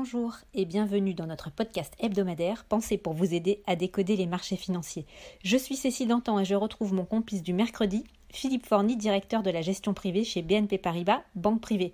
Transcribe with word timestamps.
Bonjour 0.00 0.36
et 0.54 0.64
bienvenue 0.64 1.12
dans 1.12 1.26
notre 1.26 1.50
podcast 1.50 1.92
hebdomadaire 1.98 2.64
pensé 2.68 2.98
pour 2.98 3.14
vous 3.14 3.34
aider 3.34 3.64
à 3.66 3.74
décoder 3.74 4.14
les 4.14 4.28
marchés 4.28 4.54
financiers. 4.54 5.06
Je 5.42 5.56
suis 5.56 5.74
Cécile 5.74 6.06
Dantan 6.06 6.38
et 6.38 6.44
je 6.44 6.54
retrouve 6.54 6.94
mon 6.94 7.04
complice 7.04 7.42
du 7.42 7.52
mercredi, 7.52 8.04
Philippe 8.30 8.64
Forny, 8.64 8.96
directeur 8.96 9.42
de 9.42 9.50
la 9.50 9.60
gestion 9.60 9.94
privée 9.94 10.22
chez 10.22 10.40
BNP 10.40 10.78
Paribas, 10.78 11.22
banque 11.34 11.60
privée. 11.60 11.92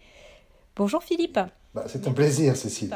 Bonjour 0.77 1.03
Philippe. 1.03 1.39
Bah, 1.75 1.85
c'est 1.87 2.07
un 2.07 2.13
plaisir 2.13 2.57
Cécile. 2.57 2.95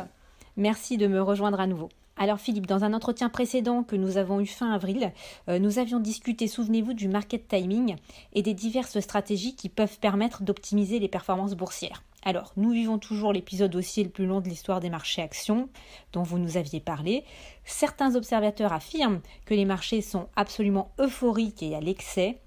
Merci 0.59 0.99
de 0.99 1.07
me 1.07 1.23
rejoindre 1.23 1.59
à 1.59 1.67
nouveau. 1.67 1.89
Alors 2.19 2.39
Philippe, 2.39 2.67
dans 2.67 2.85
un 2.85 2.93
entretien 2.93 3.31
précédent 3.31 3.85
que 3.85 3.97
nous 3.97 4.19
avons 4.19 4.41
eu 4.41 4.47
fin 4.47 4.73
avril, 4.73 5.13
euh, 5.49 5.59
nous 5.59 5.79
avions 5.79 6.01
discuté, 6.01 6.49
souvenez-vous, 6.49 6.93
du 6.93 7.09
market 7.09 7.49
timing 7.49 7.97
et 8.35 8.43
des 8.43 8.53
diverses 8.53 9.01
stratégies 9.01 9.57
qui 9.57 9.71
peuvent 9.71 9.99
permettre 10.01 10.43
d'optimiser 10.43 10.99
les 10.99 11.09
performances 11.09 11.55
boursières. 11.55 12.03
Alors, 12.25 12.53
nous 12.57 12.71
vivons 12.71 12.99
toujours 12.99 13.33
l'épisode 13.33 13.75
aussi 13.77 14.03
le 14.03 14.11
plus 14.11 14.27
long 14.27 14.41
de 14.41 14.49
l'histoire 14.49 14.81
des 14.81 14.91
marchés 14.91 15.23
actions 15.23 15.69
dont 16.13 16.23
vous 16.23 16.39
nous 16.39 16.57
aviez 16.57 16.81
parlé. 16.81 17.25
Certains 17.65 18.17
observateurs 18.17 18.73
affirment 18.73 19.21
que 19.47 19.55
les 19.55 19.65
marchés 19.65 20.03
sont 20.03 20.29
absolument 20.37 20.91
euphoriques 20.99 21.63
et 21.63 21.75
à 21.75 21.81
l'excès, 21.81 22.41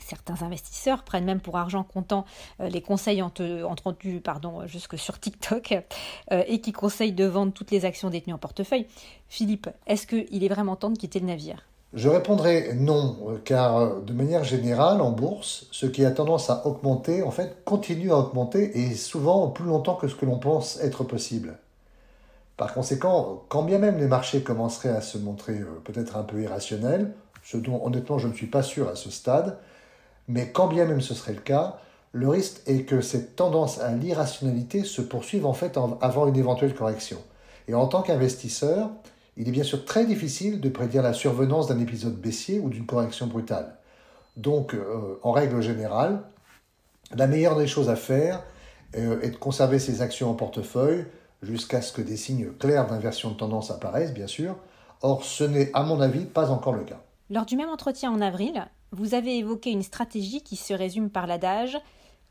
Certains 0.00 0.42
investisseurs 0.42 1.02
prennent 1.02 1.24
même 1.24 1.40
pour 1.40 1.56
argent 1.56 1.82
comptant 1.82 2.24
euh, 2.60 2.68
les 2.68 2.80
conseils 2.80 3.22
entendus 3.22 4.20
pardon, 4.20 4.66
jusque 4.66 4.98
sur 4.98 5.18
TikTok 5.18 5.72
euh, 6.30 6.44
et 6.46 6.60
qui 6.60 6.72
conseillent 6.72 7.12
de 7.12 7.24
vendre 7.24 7.52
toutes 7.52 7.70
les 7.70 7.84
actions 7.84 8.08
détenues 8.08 8.34
en 8.34 8.38
portefeuille. 8.38 8.86
Philippe, 9.28 9.68
est-ce 9.86 10.06
qu'il 10.06 10.44
est 10.44 10.48
vraiment 10.48 10.76
temps 10.76 10.90
de 10.90 10.98
quitter 10.98 11.20
le 11.20 11.26
navire? 11.26 11.69
Je 11.92 12.08
répondrai 12.08 12.74
non, 12.74 13.16
euh, 13.28 13.38
car 13.44 14.00
de 14.00 14.12
manière 14.12 14.44
générale, 14.44 15.00
en 15.00 15.10
bourse, 15.10 15.66
ce 15.72 15.86
qui 15.86 16.04
a 16.04 16.12
tendance 16.12 16.48
à 16.48 16.64
augmenter, 16.66 17.22
en 17.22 17.32
fait, 17.32 17.64
continue 17.64 18.12
à 18.12 18.18
augmenter 18.18 18.78
et 18.78 18.94
souvent 18.94 19.48
plus 19.48 19.64
longtemps 19.64 19.96
que 19.96 20.06
ce 20.06 20.14
que 20.14 20.24
l'on 20.24 20.38
pense 20.38 20.78
être 20.80 21.02
possible. 21.02 21.58
Par 22.56 22.74
conséquent, 22.74 23.42
quand 23.48 23.62
bien 23.62 23.78
même 23.78 23.98
les 23.98 24.06
marchés 24.06 24.42
commenceraient 24.42 24.90
à 24.90 25.00
se 25.00 25.18
montrer 25.18 25.60
peut-être 25.84 26.16
un 26.16 26.22
peu 26.22 26.42
irrationnels, 26.42 27.12
ce 27.42 27.56
dont 27.56 27.84
honnêtement 27.84 28.18
je 28.18 28.28
ne 28.28 28.34
suis 28.34 28.46
pas 28.46 28.62
sûr 28.62 28.88
à 28.88 28.96
ce 28.96 29.10
stade, 29.10 29.56
mais 30.28 30.50
quand 30.52 30.68
bien 30.68 30.84
même 30.84 31.00
ce 31.00 31.14
serait 31.14 31.32
le 31.32 31.40
cas, 31.40 31.78
le 32.12 32.28
risque 32.28 32.60
est 32.66 32.82
que 32.82 33.00
cette 33.00 33.34
tendance 33.34 33.80
à 33.80 33.92
l'irrationalité 33.92 34.84
se 34.84 35.00
poursuive 35.00 35.46
en 35.46 35.54
fait 35.54 35.78
avant 36.00 36.26
une 36.26 36.36
éventuelle 36.36 36.74
correction. 36.74 37.18
Et 37.66 37.74
en 37.74 37.86
tant 37.86 38.02
qu'investisseur, 38.02 38.90
il 39.36 39.48
est 39.48 39.52
bien 39.52 39.64
sûr 39.64 39.84
très 39.84 40.06
difficile 40.06 40.60
de 40.60 40.68
prédire 40.68 41.02
la 41.02 41.12
survenance 41.12 41.66
d'un 41.66 41.80
épisode 41.80 42.16
baissier 42.16 42.58
ou 42.58 42.68
d'une 42.68 42.86
correction 42.86 43.26
brutale. 43.26 43.76
Donc, 44.36 44.74
euh, 44.74 45.18
en 45.22 45.32
règle 45.32 45.60
générale, 45.60 46.22
la 47.14 47.26
meilleure 47.26 47.56
des 47.56 47.66
choses 47.66 47.88
à 47.88 47.96
faire 47.96 48.42
euh, 48.96 49.20
est 49.22 49.30
de 49.30 49.36
conserver 49.36 49.78
ses 49.78 50.02
actions 50.02 50.30
en 50.30 50.34
portefeuille 50.34 51.06
jusqu'à 51.42 51.82
ce 51.82 51.92
que 51.92 52.02
des 52.02 52.16
signes 52.16 52.50
clairs 52.58 52.86
d'inversion 52.86 53.30
de 53.30 53.36
tendance 53.36 53.70
apparaissent, 53.70 54.14
bien 54.14 54.26
sûr. 54.26 54.56
Or, 55.02 55.24
ce 55.24 55.44
n'est, 55.44 55.70
à 55.72 55.82
mon 55.82 56.00
avis, 56.00 56.24
pas 56.26 56.50
encore 56.50 56.74
le 56.74 56.84
cas. 56.84 57.00
Lors 57.30 57.46
du 57.46 57.56
même 57.56 57.70
entretien 57.70 58.10
en 58.10 58.20
avril, 58.20 58.66
vous 58.92 59.14
avez 59.14 59.38
évoqué 59.38 59.70
une 59.70 59.82
stratégie 59.82 60.42
qui 60.42 60.56
se 60.56 60.74
résume 60.74 61.10
par 61.10 61.26
l'adage 61.26 61.78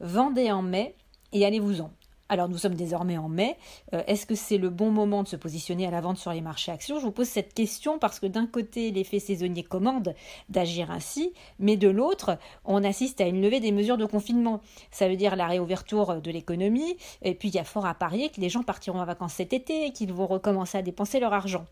Vendez 0.01 0.51
en 0.51 0.61
mai 0.61 0.95
et 1.33 1.45
allez-vous-en. 1.45 1.91
Alors 2.29 2.47
nous 2.47 2.57
sommes 2.59 2.75
désormais 2.75 3.17
en 3.17 3.27
mai. 3.27 3.57
Euh, 3.93 4.03
est-ce 4.05 4.27
que 4.27 4.35
c'est 4.35 4.59
le 4.59 4.69
bon 4.69 4.91
moment 4.91 5.23
de 5.23 5.27
se 5.27 5.35
positionner 5.35 5.87
à 5.87 5.91
la 5.91 5.99
vente 5.99 6.17
sur 6.17 6.31
les 6.31 6.41
marchés 6.41 6.71
actions? 6.71 6.99
Je 6.99 7.05
vous 7.05 7.11
pose 7.11 7.27
cette 7.27 7.55
question 7.55 7.97
parce 7.97 8.19
que 8.19 8.27
d'un 8.27 8.45
côté, 8.45 8.91
l'effet 8.91 9.19
saisonnier 9.19 9.63
commande 9.63 10.13
d'agir 10.47 10.91
ainsi, 10.91 11.33
mais 11.57 11.75
de 11.75 11.89
l'autre, 11.89 12.37
on 12.65 12.83
assiste 12.83 13.19
à 13.19 13.25
une 13.25 13.41
levée 13.41 13.59
des 13.59 13.71
mesures 13.71 13.97
de 13.97 14.05
confinement. 14.05 14.61
Ça 14.91 15.09
veut 15.09 15.15
dire 15.15 15.35
la 15.35 15.47
réouverture 15.47 16.21
de 16.21 16.31
l'économie, 16.31 16.97
et 17.23 17.33
puis 17.33 17.49
il 17.49 17.55
y 17.55 17.59
a 17.59 17.63
fort 17.63 17.87
à 17.87 17.95
parier 17.95 18.29
que 18.29 18.39
les 18.39 18.49
gens 18.49 18.63
partiront 18.63 18.99
en 18.99 19.05
vacances 19.05 19.33
cet 19.33 19.51
été 19.51 19.87
et 19.87 19.91
qu'ils 19.91 20.13
vont 20.13 20.27
recommencer 20.27 20.77
à 20.77 20.81
dépenser 20.83 21.19
leur 21.19 21.33
argent. 21.33 21.65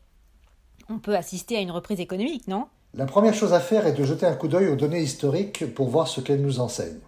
On 0.89 0.97
peut 0.97 1.15
assister 1.15 1.57
à 1.57 1.61
une 1.61 1.71
reprise 1.71 1.99
économique, 1.99 2.47
non? 2.47 2.65
La 2.93 3.05
première 3.05 3.33
chose 3.33 3.53
à 3.53 3.59
faire 3.59 3.85
est 3.85 3.93
de 3.93 4.03
jeter 4.03 4.25
un 4.25 4.35
coup 4.35 4.47
d'œil 4.47 4.69
aux 4.69 4.75
données 4.75 5.01
historiques 5.01 5.73
pour 5.75 5.89
voir 5.89 6.07
ce 6.07 6.21
qu'elles 6.21 6.41
nous 6.41 6.59
enseignent. 6.59 6.99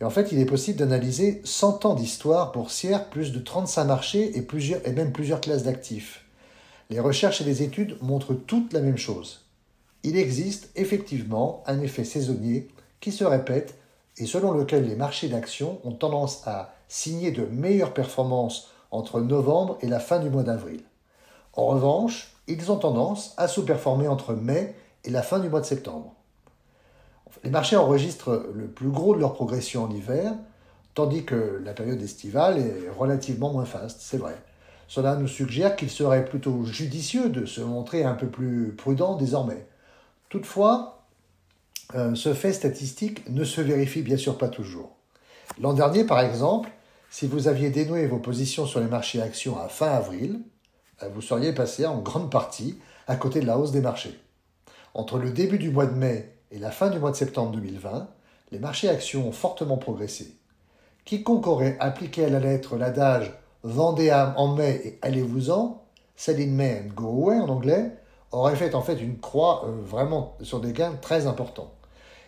Et 0.00 0.04
en 0.04 0.10
fait, 0.10 0.32
il 0.32 0.40
est 0.40 0.46
possible 0.46 0.78
d'analyser 0.78 1.40
100 1.44 1.84
ans 1.86 1.94
d'histoire 1.94 2.52
boursière, 2.52 3.08
plus 3.08 3.32
de 3.32 3.38
35 3.38 3.84
marchés 3.84 4.36
et, 4.36 4.42
plusieurs, 4.42 4.86
et 4.86 4.92
même 4.92 5.12
plusieurs 5.12 5.40
classes 5.40 5.62
d'actifs. 5.62 6.24
Les 6.90 7.00
recherches 7.00 7.40
et 7.40 7.44
les 7.44 7.62
études 7.62 7.96
montrent 8.02 8.34
toutes 8.34 8.72
la 8.72 8.80
même 8.80 8.98
chose. 8.98 9.46
Il 10.02 10.16
existe 10.16 10.70
effectivement 10.76 11.62
un 11.66 11.80
effet 11.80 12.04
saisonnier 12.04 12.68
qui 13.00 13.12
se 13.12 13.24
répète 13.24 13.76
et 14.18 14.26
selon 14.26 14.52
lequel 14.52 14.86
les 14.86 14.96
marchés 14.96 15.28
d'actions 15.28 15.78
ont 15.84 15.92
tendance 15.92 16.46
à 16.46 16.74
signer 16.88 17.32
de 17.32 17.46
meilleures 17.46 17.94
performances 17.94 18.70
entre 18.90 19.20
novembre 19.20 19.78
et 19.80 19.88
la 19.88 19.98
fin 19.98 20.20
du 20.20 20.30
mois 20.30 20.42
d'avril. 20.42 20.82
En 21.54 21.66
revanche, 21.66 22.34
ils 22.46 22.70
ont 22.70 22.76
tendance 22.76 23.34
à 23.36 23.48
sous-performer 23.48 24.08
entre 24.08 24.34
mai 24.34 24.74
et 25.04 25.10
la 25.10 25.22
fin 25.22 25.38
du 25.38 25.48
mois 25.48 25.60
de 25.60 25.66
septembre. 25.66 26.14
Les 27.42 27.50
marchés 27.50 27.76
enregistrent 27.76 28.46
le 28.54 28.66
plus 28.66 28.88
gros 28.88 29.14
de 29.14 29.20
leur 29.20 29.34
progression 29.34 29.84
en 29.84 29.90
hiver, 29.90 30.32
tandis 30.94 31.24
que 31.24 31.60
la 31.64 31.72
période 31.72 32.00
estivale 32.00 32.58
est 32.58 32.88
relativement 32.96 33.52
moins 33.52 33.64
faste, 33.64 34.00
c'est 34.00 34.18
vrai. 34.18 34.36
Cela 34.86 35.16
nous 35.16 35.28
suggère 35.28 35.76
qu'il 35.76 35.90
serait 35.90 36.24
plutôt 36.24 36.64
judicieux 36.64 37.28
de 37.28 37.46
se 37.46 37.60
montrer 37.60 38.04
un 38.04 38.14
peu 38.14 38.28
plus 38.28 38.74
prudent 38.76 39.16
désormais. 39.16 39.66
Toutefois, 40.28 41.06
euh, 41.94 42.14
ce 42.14 42.34
fait 42.34 42.52
statistique 42.52 43.28
ne 43.28 43.44
se 43.44 43.60
vérifie 43.60 44.02
bien 44.02 44.16
sûr 44.16 44.38
pas 44.38 44.48
toujours. 44.48 44.96
L'an 45.60 45.72
dernier, 45.72 46.04
par 46.04 46.20
exemple, 46.20 46.70
si 47.10 47.26
vous 47.26 47.48
aviez 47.48 47.70
dénoué 47.70 48.06
vos 48.06 48.18
positions 48.18 48.66
sur 48.66 48.80
les 48.80 48.86
marchés 48.86 49.22
actions 49.22 49.58
à 49.58 49.68
fin 49.68 49.88
avril, 49.88 50.40
euh, 51.02 51.08
vous 51.14 51.22
seriez 51.22 51.52
passé 51.52 51.86
en 51.86 51.98
grande 51.98 52.30
partie 52.30 52.78
à 53.06 53.16
côté 53.16 53.40
de 53.40 53.46
la 53.46 53.58
hausse 53.58 53.72
des 53.72 53.80
marchés. 53.80 54.18
Entre 54.94 55.18
le 55.18 55.30
début 55.30 55.58
du 55.58 55.70
mois 55.70 55.86
de 55.86 55.94
mai 55.94 56.33
et 56.54 56.58
la 56.60 56.70
fin 56.70 56.88
du 56.88 57.00
mois 57.00 57.10
de 57.10 57.16
septembre 57.16 57.50
2020, 57.50 58.08
les 58.52 58.60
marchés 58.60 58.88
actions 58.88 59.28
ont 59.28 59.32
fortement 59.32 59.76
progressé. 59.76 60.36
Quiconque 61.04 61.48
aurait 61.48 61.76
appliqué 61.80 62.24
à 62.24 62.30
la 62.30 62.38
lettre 62.38 62.76
l'adage 62.76 63.32
Vendez 63.64 64.12
en 64.12 64.54
mai 64.54 64.80
et 64.84 64.98
allez-vous-en, 65.02 65.82
sell 66.14 66.40
in 66.40 66.52
May 66.52 66.82
and 66.84 66.94
go 66.94 67.08
away 67.08 67.40
en 67.40 67.48
anglais, 67.48 67.96
aurait 68.30 68.54
fait 68.54 68.74
en 68.74 68.82
fait 68.82 69.00
une 69.00 69.18
croix 69.18 69.64
euh, 69.66 69.80
vraiment 69.84 70.36
sur 70.42 70.60
des 70.60 70.72
gains 70.72 70.94
très 71.00 71.26
importants. 71.26 71.72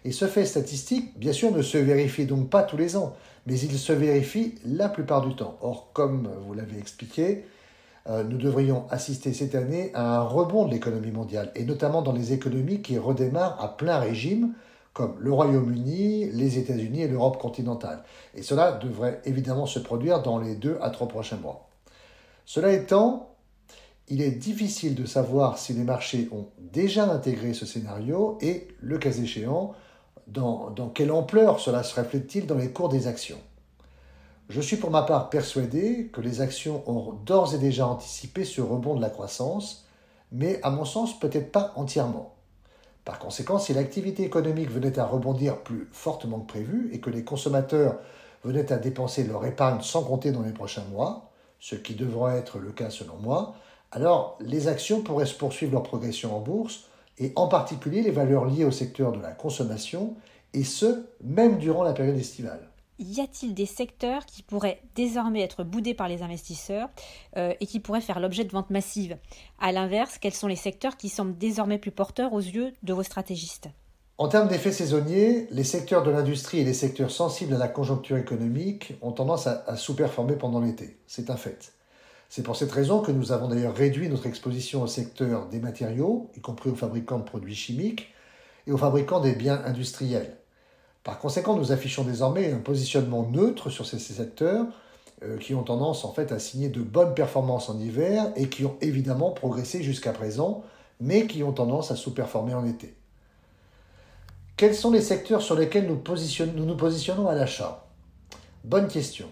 Et 0.05 0.13
ce 0.13 0.27
fait 0.27 0.45
statistique, 0.45 1.17
bien 1.19 1.33
sûr, 1.33 1.53
ne 1.53 1.63
se 1.63 1.79
vérifie 1.79 2.27
donc 2.27 2.49
pas 2.49 2.63
tous 2.63 2.77
les 2.77 2.97
ans, 2.97 3.15
mais 3.47 3.59
il 3.59 3.79
se 3.79 3.93
vérifie 3.93 4.57
la 4.65 4.89
plupart 4.89 5.21
du 5.21 5.37
temps. 5.37 5.57
Or, 5.61 5.91
comme 5.93 6.29
vous 6.47 6.55
l'avez 6.55 6.79
expliqué, 6.79 7.45
nous 8.09 8.39
devrions 8.39 8.87
assister 8.91 9.33
cette 9.33 9.55
année 9.55 9.91
à 9.94 10.19
un 10.19 10.22
rebond 10.22 10.67
de 10.67 10.72
l'économie 10.72 11.11
mondiale, 11.11 11.50
et 11.56 11.65
notamment 11.65 12.03
dans 12.03 12.12
les 12.12 12.33
économies 12.33 12.81
qui 12.81 12.99
redémarrent 12.99 13.61
à 13.61 13.77
plein 13.77 13.99
régime, 13.99 14.55
comme 14.97 15.17
le 15.19 15.31
Royaume-Uni, 15.31 16.31
les 16.31 16.59
États-Unis 16.59 17.03
et 17.03 17.09
l'Europe 17.09 17.37
continentale. 17.39 18.03
Et 18.34 18.41
cela 18.41 18.72
devrait 18.72 19.21
évidemment 19.27 19.66
se 19.66 19.78
produire 19.78 20.22
dans 20.22 20.39
les 20.39 20.55
deux 20.55 20.78
à 20.81 20.89
trois 20.89 21.06
prochains 21.06 21.37
mois. 21.37 21.69
Cela 22.47 22.72
étant, 22.72 23.34
il 24.09 24.22
est 24.22 24.31
difficile 24.31 24.95
de 24.95 25.05
savoir 25.05 25.59
si 25.59 25.75
les 25.75 25.83
marchés 25.83 26.28
ont 26.33 26.47
déjà 26.59 27.12
intégré 27.12 27.53
ce 27.53 27.66
scénario 27.66 28.39
et, 28.41 28.69
le 28.81 28.97
cas 28.97 29.11
échéant, 29.11 29.75
dans, 30.28 30.71
dans 30.71 30.89
quelle 30.89 31.12
ampleur 31.12 31.61
cela 31.61 31.83
se 31.83 31.99
reflète-t-il 32.00 32.47
dans 32.47 32.56
les 32.56 32.71
cours 32.71 32.89
des 32.89 33.06
actions. 33.06 33.41
Je 34.49 34.61
suis 34.61 34.77
pour 34.77 34.93
ma 34.93 35.03
part 35.03 35.29
persuadé 35.29 36.09
que 36.12 36.21
les 36.21 36.41
actions 36.41 36.84
ont 36.87 37.15
d'ores 37.25 37.57
et 37.57 37.59
déjà 37.59 37.89
anticipé 37.89 38.45
ce 38.45 38.61
rebond 38.61 38.95
de 38.95 39.01
la 39.01 39.11
croissance, 39.11 39.87
mais 40.31 40.61
à 40.62 40.71
mon 40.71 40.84
sens 40.84 41.19
peut-être 41.19 41.51
pas 41.51 41.73
entièrement. 41.75 42.37
Par 43.05 43.19
conséquent, 43.19 43.59
si 43.59 43.75
l'activité 43.75 44.23
économique 44.23 44.71
venait 44.71 45.01
à 45.01 45.05
rebondir 45.05 45.59
plus 45.65 45.89
fortement 45.91 46.39
que 46.39 46.47
prévu 46.47 46.91
et 46.93 47.01
que 47.01 47.11
les 47.11 47.25
consommateurs 47.25 47.97
venaient 48.45 48.73
à 48.73 48.77
dépenser 48.77 49.25
leur 49.25 49.45
épargne 49.45 49.81
sans 49.81 50.05
compter 50.05 50.31
dans 50.31 50.43
les 50.43 50.53
prochains 50.53 50.84
mois, 50.93 51.33
ce 51.59 51.75
qui 51.75 51.95
devrait 51.95 52.39
être 52.39 52.59
le 52.59 52.71
cas 52.71 52.91
selon 52.91 53.16
moi, 53.16 53.57
alors 53.91 54.39
les 54.41 54.69
actions 54.69 55.03
pourraient 55.03 55.27
se 55.27 55.34
poursuivre 55.34 55.72
leur 55.72 55.83
progression 55.83 56.37
en 56.37 56.41
bourse, 56.41 56.84
et 57.19 57.33
en 57.34 57.48
particulier 57.48 58.03
les 58.03 58.13
valeurs 58.13 58.45
liées 58.45 58.65
au 58.65 58.71
secteur 58.71 59.10
de 59.10 59.21
la 59.21 59.33
consommation, 59.33 60.15
et 60.54 60.63
ce, 60.63 61.04
même 61.25 61.59
durant 61.59 61.83
la 61.83 61.95
période 61.95 62.16
estivale 62.16 62.69
y 62.98 63.21
a-t-il 63.21 63.54
des 63.54 63.66
secteurs 63.66 64.27
qui 64.27 64.43
pourraient 64.43 64.81
désormais 64.95 65.43
être 65.43 65.65
boudés 65.65 65.95
par 65.95 66.09
les 66.09 66.22
investisseurs 66.22 66.89
euh, 67.37 67.54
et 67.60 67.66
qui 67.66 67.81
pourraient 67.81 68.01
faire 68.01 68.21
l'objet 68.21 68.45
de 68.45 68.53
ventes 68.53 68.71
massives? 68.71 69.16
A 69.59 69.72
l'inverse, 69.72 70.19
quels 70.19 70.34
sont 70.34 70.47
les 70.47 70.57
secteurs 70.57 70.97
qui 70.97 71.09
semblent 71.09 71.37
désormais 71.37 71.78
plus 71.78 71.91
porteurs 71.91 72.33
aux 72.33 72.41
yeux 72.41 72.72
de 72.83 72.93
vos 72.93 73.03
stratégistes? 73.03 73.69
En 74.19 74.28
termes 74.28 74.48
d'effets 74.48 74.72
saisonniers, 74.72 75.47
les 75.51 75.65
secteurs 75.65 76.03
de 76.03 76.10
l'industrie 76.10 76.60
et 76.60 76.65
les 76.65 76.72
secteurs 76.72 77.10
sensibles 77.10 77.54
à 77.54 77.59
la 77.59 77.69
conjoncture 77.69 78.16
économique 78.16 78.95
ont 79.03 79.13
tendance 79.13 79.47
à, 79.47 79.63
à 79.66 79.77
sous-performer 79.77 80.37
pendant 80.37 80.60
l'été. 80.60 80.98
C'est 81.07 81.28
un 81.28 81.37
fait. 81.37 81.72
C'est 82.28 82.43
pour 82.43 82.57
cette 82.57 82.72
raison 82.72 83.01
que 83.01 83.13
nous 83.13 83.33
avons 83.33 83.48
d'ailleurs 83.48 83.75
réduit 83.75 84.09
notre 84.09 84.27
exposition 84.27 84.83
au 84.83 84.87
secteur 84.87 85.48
des 85.48 85.60
matériaux, 85.60 86.31
y 86.34 86.41
compris 86.41 86.71
aux 86.71 86.75
fabricants 86.75 87.19
de 87.19 87.25
produits 87.25 87.54
chimiques, 87.54 88.13
et 88.66 88.72
aux 88.72 88.78
fabricants 88.78 89.21
des 89.21 89.34
biens 89.34 89.63
industriels. 89.65 90.37
Par 91.07 91.21
conséquent, 91.21 91.55
nous 91.55 91.71
affichons 91.71 92.03
désormais 92.03 92.51
un 92.51 92.59
positionnement 92.59 93.23
neutre 93.31 93.71
sur 93.71 93.87
ces 93.87 94.01
secteurs 94.01 94.67
euh, 95.23 95.39
qui 95.39 95.55
ont 95.55 95.63
tendance 95.63 96.05
en 96.05 96.13
fait 96.13 96.33
à 96.33 96.41
signer 96.41 96.69
de 96.69 96.81
bonnes 96.81 97.15
performances 97.15 97.69
en 97.69 97.79
hiver 97.79 98.33
et 98.35 98.49
qui 98.49 98.65
ont 98.65 98.75
évidemment 98.81 99.31
progressé 99.31 99.85
jusqu'à 99.85 100.11
présent, 100.11 100.65
mais 100.99 101.29
qui 101.29 101.45
ont 101.45 101.53
tendance 101.53 101.93
à 101.93 101.97
sous-performer 101.97 102.55
en 102.55 102.67
été. 102.67 102.97
Quels 104.57 104.75
sont 104.75 104.91
les 104.91 105.01
secteurs 105.01 105.43
sur 105.43 105.55
lesquels 105.55 105.87
nous, 105.87 106.03
nous 106.57 106.67
nous 106.67 106.77
positionnons 106.77 107.29
à 107.29 107.37
l'achat? 107.37 107.87
Bonne 108.65 108.89
question. 108.89 109.29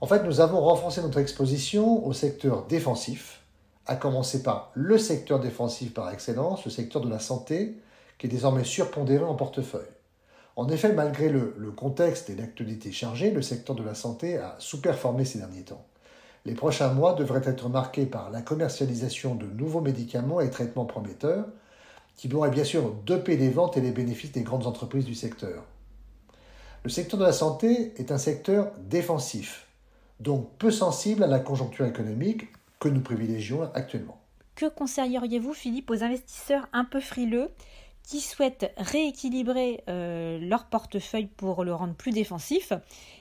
En 0.00 0.08
fait, 0.08 0.24
nous 0.24 0.40
avons 0.40 0.60
renforcé 0.60 1.02
notre 1.02 1.20
exposition 1.20 2.04
au 2.04 2.14
secteur 2.14 2.66
défensif, 2.66 3.42
à 3.86 3.94
commencer 3.94 4.42
par 4.42 4.72
le 4.74 4.98
secteur 4.98 5.38
défensif 5.38 5.94
par 5.94 6.10
excellence, 6.10 6.64
le 6.64 6.72
secteur 6.72 7.00
de 7.00 7.08
la 7.08 7.20
santé, 7.20 7.76
qui 8.18 8.26
est 8.26 8.30
désormais 8.30 8.64
surpondéré 8.64 9.22
en 9.22 9.36
portefeuille. 9.36 9.86
En 10.56 10.70
effet, 10.70 10.94
malgré 10.94 11.28
le, 11.28 11.52
contexte 11.76 12.30
et 12.30 12.34
l'actualité 12.34 12.90
chargée, 12.90 13.30
le 13.30 13.42
secteur 13.42 13.76
de 13.76 13.82
la 13.82 13.94
santé 13.94 14.38
a 14.38 14.56
sous-performé 14.58 15.26
ces 15.26 15.38
derniers 15.38 15.64
temps. 15.64 15.84
Les 16.46 16.54
prochains 16.54 16.92
mois 16.92 17.12
devraient 17.12 17.42
être 17.44 17.68
marqués 17.68 18.06
par 18.06 18.30
la 18.30 18.40
commercialisation 18.40 19.34
de 19.34 19.44
nouveaux 19.46 19.82
médicaments 19.82 20.40
et 20.40 20.48
traitements 20.48 20.86
prometteurs, 20.86 21.44
qui 22.16 22.28
pourraient 22.28 22.50
bien 22.50 22.64
sûr 22.64 22.94
doper 23.04 23.36
les 23.36 23.50
ventes 23.50 23.76
et 23.76 23.82
les 23.82 23.90
bénéfices 23.90 24.32
des 24.32 24.42
grandes 24.42 24.66
entreprises 24.66 25.04
du 25.04 25.14
secteur. 25.14 25.64
Le 26.84 26.88
secteur 26.88 27.20
de 27.20 27.24
la 27.24 27.32
santé 27.32 27.92
est 27.98 28.10
un 28.10 28.16
secteur 28.16 28.72
défensif, 28.80 29.66
donc 30.20 30.48
peu 30.56 30.70
sensible 30.70 31.22
à 31.22 31.26
la 31.26 31.40
conjoncture 31.40 31.84
économique 31.84 32.46
que 32.78 32.88
nous 32.88 33.02
privilégions 33.02 33.68
actuellement. 33.74 34.18
Que 34.54 34.66
conseilleriez-vous, 34.66 35.52
Philippe, 35.52 35.90
aux 35.90 36.02
investisseurs 36.02 36.66
un 36.72 36.84
peu 36.86 37.00
frileux 37.00 37.50
qui 38.06 38.20
souhaitent 38.20 38.72
rééquilibrer 38.78 39.82
euh, 39.88 40.38
leur 40.38 40.66
portefeuille 40.66 41.26
pour 41.26 41.64
le 41.64 41.74
rendre 41.74 41.94
plus 41.94 42.12
défensif. 42.12 42.72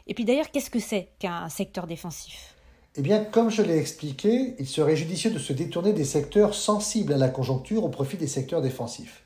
Et 0.08 0.14
puis 0.14 0.26
d'ailleurs, 0.26 0.52
qu'est-ce 0.52 0.70
que 0.70 0.80
c'est 0.80 1.10
qu'un 1.20 1.50
secteur 1.50 1.88
défensif? 1.88 2.56
Eh 2.96 3.02
bien, 3.02 3.26
comme 3.26 3.50
je 3.50 3.64
l'ai 3.64 3.78
expliqué, 3.78 4.56
il 4.60 4.68
serait 4.68 4.96
judicieux 4.96 5.32
de 5.32 5.40
se 5.40 5.52
détourner 5.52 5.92
des 5.92 6.06
secteurs 6.06 6.54
sensibles 6.54 7.14
à 7.14 7.18
la 7.18 7.28
conjoncture 7.28 7.84
au 7.84 7.90
profit 7.90 8.16
des 8.16 8.28
secteurs 8.28 8.62
défensifs. 8.62 9.24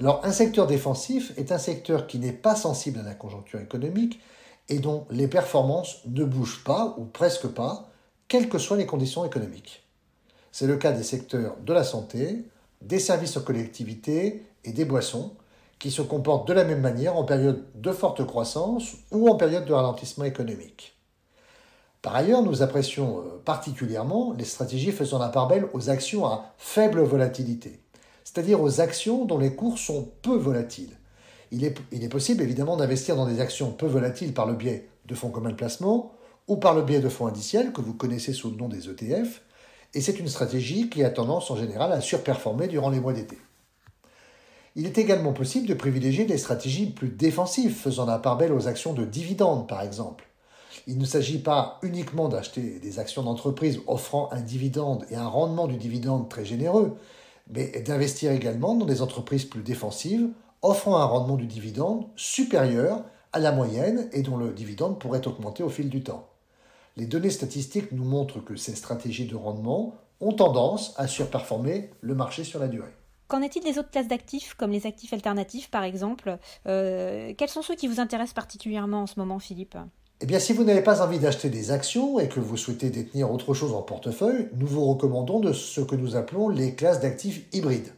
Alors, 0.00 0.20
un 0.24 0.32
secteur 0.32 0.66
défensif 0.66 1.32
est 1.38 1.52
un 1.52 1.58
secteur 1.58 2.06
qui 2.06 2.18
n'est 2.18 2.32
pas 2.32 2.56
sensible 2.56 2.98
à 2.98 3.02
la 3.02 3.14
conjoncture 3.14 3.60
économique 3.60 4.20
et 4.68 4.80
dont 4.80 5.06
les 5.10 5.28
performances 5.28 6.00
ne 6.06 6.24
bougent 6.24 6.64
pas 6.64 6.94
ou 6.98 7.04
presque 7.04 7.46
pas, 7.46 7.90
quelles 8.28 8.48
que 8.48 8.58
soient 8.58 8.76
les 8.76 8.86
conditions 8.86 9.24
économiques. 9.24 9.84
C'est 10.52 10.66
le 10.66 10.76
cas 10.76 10.92
des 10.92 11.02
secteurs 11.04 11.56
de 11.58 11.72
la 11.72 11.84
santé, 11.84 12.44
des 12.82 12.98
services 12.98 13.36
aux 13.36 13.42
collectivités 13.42 14.42
et 14.64 14.72
des 14.72 14.84
boissons 14.84 15.36
qui 15.78 15.90
se 15.90 16.02
comportent 16.02 16.46
de 16.46 16.52
la 16.52 16.64
même 16.64 16.80
manière 16.80 17.16
en 17.16 17.24
période 17.24 17.64
de 17.74 17.90
forte 17.90 18.24
croissance 18.26 18.96
ou 19.10 19.28
en 19.28 19.36
période 19.36 19.64
de 19.64 19.72
ralentissement 19.72 20.24
économique. 20.24 20.96
Par 22.02 22.14
ailleurs, 22.14 22.42
nous 22.42 22.62
apprécions 22.62 23.18
euh, 23.18 23.42
particulièrement 23.44 24.34
les 24.36 24.44
stratégies 24.44 24.92
faisant 24.92 25.18
la 25.18 25.28
part 25.28 25.48
belle 25.48 25.68
aux 25.72 25.90
actions 25.90 26.26
à 26.26 26.54
faible 26.56 27.02
volatilité, 27.02 27.80
c'est-à-dire 28.24 28.60
aux 28.60 28.80
actions 28.80 29.24
dont 29.24 29.38
les 29.38 29.54
cours 29.54 29.78
sont 29.78 30.10
peu 30.22 30.36
volatiles. 30.36 30.96
Il 31.50 31.64
est, 31.64 31.78
il 31.92 32.04
est 32.04 32.08
possible 32.08 32.42
évidemment 32.42 32.76
d'investir 32.76 33.16
dans 33.16 33.26
des 33.26 33.40
actions 33.40 33.72
peu 33.72 33.86
volatiles 33.86 34.32
par 34.32 34.46
le 34.46 34.54
biais 34.54 34.88
de 35.06 35.14
fonds 35.14 35.30
communs 35.30 35.50
de 35.50 35.56
placement 35.56 36.12
ou 36.46 36.56
par 36.56 36.74
le 36.74 36.82
biais 36.82 37.00
de 37.00 37.08
fonds 37.08 37.26
indiciels 37.26 37.72
que 37.72 37.80
vous 37.80 37.94
connaissez 37.94 38.32
sous 38.32 38.50
le 38.50 38.56
nom 38.56 38.68
des 38.68 38.88
ETF, 38.88 39.42
et 39.94 40.00
c'est 40.00 40.18
une 40.18 40.28
stratégie 40.28 40.88
qui 40.88 41.02
a 41.04 41.10
tendance 41.10 41.50
en 41.50 41.56
général 41.56 41.92
à 41.92 42.00
surperformer 42.00 42.68
durant 42.68 42.90
les 42.90 43.00
mois 43.00 43.12
d'été. 43.12 43.38
Il 44.76 44.86
est 44.86 44.98
également 44.98 45.32
possible 45.32 45.66
de 45.66 45.74
privilégier 45.74 46.24
des 46.24 46.38
stratégies 46.38 46.86
plus 46.86 47.08
défensives, 47.08 47.74
faisant 47.74 48.06
la 48.06 48.18
part 48.18 48.36
belle 48.36 48.52
aux 48.52 48.68
actions 48.68 48.92
de 48.92 49.04
dividendes, 49.04 49.66
par 49.66 49.82
exemple. 49.82 50.26
Il 50.86 50.98
ne 50.98 51.04
s'agit 51.04 51.38
pas 51.38 51.78
uniquement 51.82 52.28
d'acheter 52.28 52.78
des 52.78 52.98
actions 53.00 53.24
d'entreprise 53.24 53.80
offrant 53.88 54.28
un 54.32 54.40
dividende 54.40 55.06
et 55.10 55.16
un 55.16 55.26
rendement 55.26 55.66
du 55.66 55.76
dividende 55.76 56.28
très 56.28 56.44
généreux, 56.44 56.96
mais 57.52 57.82
d'investir 57.84 58.30
également 58.30 58.76
dans 58.76 58.86
des 58.86 59.02
entreprises 59.02 59.44
plus 59.44 59.62
défensives, 59.62 60.28
offrant 60.62 60.96
un 60.96 61.04
rendement 61.04 61.36
du 61.36 61.46
dividende 61.46 62.06
supérieur 62.14 63.02
à 63.32 63.40
la 63.40 63.50
moyenne 63.50 64.08
et 64.12 64.22
dont 64.22 64.36
le 64.36 64.52
dividende 64.52 65.00
pourrait 65.00 65.26
augmenter 65.26 65.64
au 65.64 65.68
fil 65.68 65.88
du 65.88 66.02
temps. 66.02 66.28
Les 66.96 67.06
données 67.06 67.30
statistiques 67.30 67.92
nous 67.92 68.04
montrent 68.04 68.40
que 68.44 68.56
ces 68.56 68.76
stratégies 68.76 69.26
de 69.26 69.36
rendement 69.36 69.94
ont 70.20 70.32
tendance 70.32 70.94
à 70.96 71.08
surperformer 71.08 71.90
le 72.00 72.14
marché 72.14 72.44
sur 72.44 72.60
la 72.60 72.68
durée. 72.68 72.92
Qu'en 73.30 73.42
est-il 73.42 73.62
des 73.62 73.78
autres 73.78 73.92
classes 73.92 74.08
d'actifs, 74.08 74.54
comme 74.54 74.72
les 74.72 74.88
actifs 74.88 75.12
alternatifs 75.12 75.70
par 75.70 75.84
exemple 75.84 76.36
euh, 76.66 77.32
Quels 77.38 77.48
sont 77.48 77.62
ceux 77.62 77.76
qui 77.76 77.86
vous 77.86 78.00
intéressent 78.00 78.34
particulièrement 78.34 79.02
en 79.02 79.06
ce 79.06 79.14
moment, 79.18 79.38
Philippe 79.38 79.78
eh 80.22 80.26
bien, 80.26 80.38
si 80.38 80.52
vous 80.52 80.64
n'avez 80.64 80.82
pas 80.82 81.00
envie 81.00 81.18
d'acheter 81.18 81.48
des 81.48 81.70
actions 81.70 82.20
et 82.20 82.28
que 82.28 82.40
vous 82.40 82.58
souhaitez 82.58 82.90
détenir 82.90 83.32
autre 83.32 83.54
chose 83.54 83.72
en 83.72 83.80
portefeuille, 83.80 84.50
nous 84.54 84.66
vous 84.66 84.84
recommandons 84.84 85.40
de 85.40 85.54
ce 85.54 85.80
que 85.80 85.96
nous 85.96 86.14
appelons 86.14 86.50
les 86.50 86.74
classes 86.74 87.00
d'actifs 87.00 87.46
hybrides. 87.54 87.94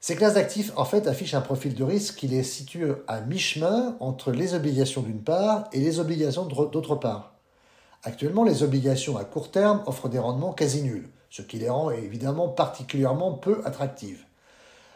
Ces 0.00 0.16
classes 0.16 0.34
d'actifs, 0.34 0.72
en 0.74 0.84
fait, 0.84 1.06
affichent 1.06 1.34
un 1.34 1.40
profil 1.40 1.76
de 1.76 1.84
risque 1.84 2.16
qui 2.16 2.26
les 2.26 2.42
situe 2.42 2.86
à 3.06 3.20
mi-chemin 3.20 3.96
entre 4.00 4.32
les 4.32 4.54
obligations 4.54 5.02
d'une 5.02 5.22
part 5.22 5.68
et 5.72 5.78
les 5.78 6.00
obligations 6.00 6.46
d'autre 6.46 6.96
part. 6.96 7.36
Actuellement, 8.02 8.42
les 8.42 8.64
obligations 8.64 9.16
à 9.16 9.24
court 9.24 9.52
terme 9.52 9.84
offrent 9.86 10.08
des 10.08 10.18
rendements 10.18 10.54
quasi 10.54 10.82
nuls, 10.82 11.08
ce 11.36 11.42
qui 11.42 11.58
les 11.58 11.68
rend 11.68 11.90
évidemment 11.90 12.48
particulièrement 12.48 13.32
peu 13.32 13.60
attractives. 13.66 14.24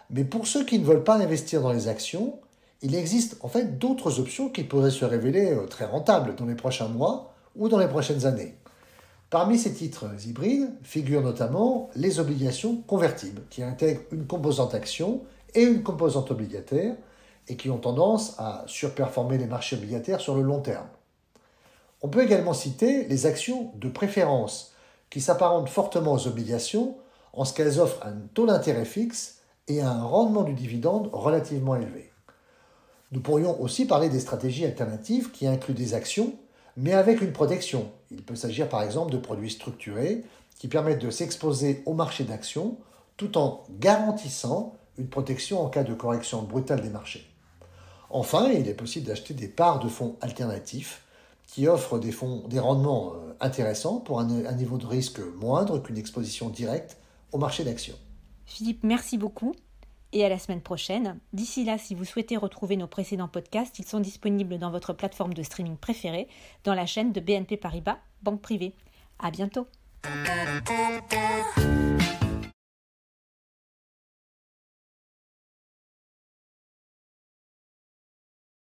Mais 0.09 0.25
pour 0.25 0.47
ceux 0.47 0.65
qui 0.65 0.79
ne 0.79 0.87
veulent 0.87 1.05
pas 1.05 1.17
investir 1.17 1.61
dans 1.61 1.71
les 1.73 1.87
actions, 1.87 2.39
il 2.81 2.95
existe 2.95 3.37
en 3.43 3.49
fait 3.49 3.79
d'autres 3.79 4.21
options 4.21 4.49
qui 4.49 4.65
pourraient 4.65 4.91
se 4.91 5.05
révéler 5.05 5.53
euh, 5.53 5.67
très 5.67 5.85
rentables 5.85 6.35
dans 6.37 6.47
les 6.47 6.55
prochains 6.55 6.89
mois 6.89 7.35
ou 7.57 7.69
dans 7.69 7.79
les 7.79 7.89
prochaines 7.89 8.25
années. 8.25 8.55
Parmi 9.29 9.59
ces 9.59 9.75
titres 9.75 10.07
hybrides 10.27 10.71
figurent 10.83 11.21
notamment 11.21 11.91
les 11.95 12.21
obligations 12.21 12.77
convertibles, 12.87 13.43
qui 13.51 13.63
intègrent 13.63 14.01
une 14.11 14.27
composante 14.27 14.75
action 14.75 15.21
et 15.55 15.63
une 15.63 15.83
composante 15.83 16.31
obligataire, 16.31 16.97
et 17.49 17.57
qui 17.57 17.69
ont 17.69 17.79
tendance 17.79 18.35
à 18.39 18.65
surperformer 18.67 19.37
les 19.37 19.47
marchés 19.47 19.77
obligataires 19.77 20.23
sur 20.23 20.37
le 20.37 20.43
long 20.43 20.61
terme. 20.61 20.89
On 22.01 22.09
peut 22.09 22.23
également 22.23 22.55
citer 22.55 23.05
les 23.05 23.27
actions 23.27 23.73
de 23.75 23.91
préférence, 23.91 24.73
qui 25.11 25.21
s'apparentent 25.21 25.69
fortement 25.69 26.15
aux 26.15 26.27
obligations 26.27 26.97
en 27.33 27.45
ce 27.45 27.53
qu'elles 27.53 27.81
offrent 27.81 28.07
un 28.07 28.15
taux 28.35 28.47
d'intérêt 28.47 28.85
fixe 28.85 29.41
et 29.69 29.83
un 29.83 30.03
rendement 30.03 30.43
du 30.43 30.55
dividende 30.55 31.11
relativement 31.13 31.77
élevé. 31.77 32.11
Nous 33.13 33.21
pourrions 33.21 33.61
aussi 33.61 33.87
parler 33.87 34.09
des 34.09 34.21
stratégies 34.21 34.65
alternatives 34.65 35.33
qui 35.33 35.47
incluent 35.47 35.75
des 35.75 35.95
actions, 35.95 36.35
mais 36.77 36.93
avec 36.93 37.21
une 37.21 37.33
protection. 37.33 37.91
Il 38.11 38.23
peut 38.23 38.37
s'agir 38.37 38.69
par 38.69 38.83
exemple 38.83 39.13
de 39.13 39.19
produits 39.19 39.51
structurés 39.51 40.25
qui 40.59 40.69
permettent 40.69 41.03
de 41.03 41.11
s'exposer 41.11 41.83
au 41.87 41.95
marché 41.95 42.25
d'actions 42.25 42.77
tout 43.17 43.37
en 43.37 43.65
garantissant 43.79 44.77
une 44.97 45.09
protection 45.09 45.61
en 45.61 45.69
cas 45.69 45.83
de 45.83 45.95
correction 45.95 46.43
brutale 46.43 46.83
des 46.83 46.91
marchés. 46.91 47.27
Enfin, 48.11 48.49
il 48.49 48.69
est 48.69 48.75
possible 48.75 49.07
d'acheter 49.07 49.35
des 49.35 49.49
parts 49.49 49.81
de 49.81 49.89
fonds 49.89 50.17
alternatifs 50.21 51.03
qui 51.51 51.67
offre 51.67 51.99
des, 51.99 52.13
fonds, 52.13 52.45
des 52.47 52.61
rendements 52.61 53.13
euh, 53.15 53.35
intéressants 53.41 53.99
pour 53.99 54.21
un, 54.21 54.53
niveau 54.53 54.79
de 54.79 54.87
risque 54.87 55.19
moindre 55.41 55.81
qu'une 55.81 55.99
exposition 55.99 56.49
directe 56.49 56.97
au 57.33 57.39
marché 57.39 57.65
d'actions. 57.65 57.97
Philippe, 58.47 58.85
merci 58.85 59.19
beaucoup 59.19 59.55
et 60.13 60.25
à 60.25 60.29
la 60.29 60.39
semaine 60.39 60.61
prochaine. 60.61 61.19
D'ici 61.33 61.65
là, 61.65 61.77
si 61.77 61.97
vous 61.97 62.05
souhaitez 62.05 62.37
retrouver 62.37 62.77
nos 62.77 62.87
précédents 62.87 63.29
podcasts, 63.29 63.79
ils 63.81 63.85
sont 63.85 64.01
disponibles 64.01 64.59
dans 64.59 64.71
votre 64.71 64.93
plateforme 64.93 65.35
de 65.35 65.43
streaming 65.43 65.77
préférée, 65.77 66.29
dans 66.63 66.75
la 66.75 66.87
chaîne 66.87 67.13
de 67.13 67.21
BNP 67.21 67.57
Paribas, 67.57 67.99
Banque 68.23 68.43
Privée. 68.43 68.75
À 69.19 69.31
bientôt. 69.33 69.67